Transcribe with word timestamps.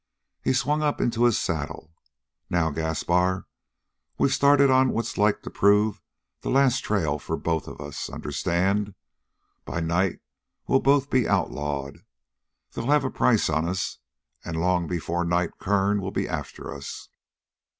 He 0.43 0.53
swung 0.53 0.81
up 0.81 0.99
into 0.99 1.25
his 1.25 1.37
saddle. 1.37 1.93
"Now, 2.49 2.71
Gaspar, 2.71 3.45
we've 4.17 4.33
started 4.33 4.71
on 4.71 4.89
what's 4.89 5.15
like 5.15 5.43
to 5.43 5.51
prove 5.51 6.01
the 6.41 6.49
last 6.49 6.79
trail 6.83 7.19
for 7.19 7.37
both 7.37 7.67
of 7.67 7.79
us, 7.79 8.09
understand? 8.09 8.95
By 9.63 9.79
night 9.79 10.17
we'll 10.65 10.79
both 10.79 11.11
be 11.11 11.27
outlawed. 11.29 11.99
They'll 12.71 12.87
have 12.87 13.03
a 13.05 13.11
price 13.11 13.47
on 13.47 13.69
us, 13.69 13.99
and 14.43 14.57
long 14.59 14.87
before 14.87 15.23
night, 15.23 15.59
Kern 15.59 16.01
will 16.01 16.09
be 16.09 16.27
after 16.27 16.73
us. 16.73 17.07